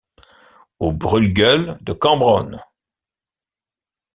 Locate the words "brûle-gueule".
0.93-1.77